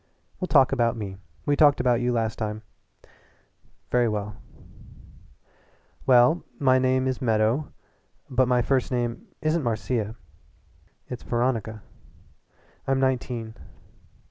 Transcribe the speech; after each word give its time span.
"We'll 0.39 0.47
talk 0.47 0.71
about 0.71 0.97
me. 0.97 1.17
We 1.45 1.55
talked 1.55 1.79
about 1.79 2.01
you 2.01 2.11
last 2.11 2.37
time." 2.39 2.63
"Very 3.91 4.07
well." 4.09 4.35
"Well, 6.07 6.43
my 6.57 6.79
name 6.79 7.03
really 7.03 7.11
is 7.11 7.21
Meadow, 7.21 7.71
but 8.27 8.47
my 8.47 8.63
first 8.63 8.89
name 8.91 9.27
isn't 9.43 9.61
Marcia 9.61 10.15
it's 11.07 11.21
Veronica. 11.21 11.83
I'm 12.87 12.99
nineteen. 12.99 13.53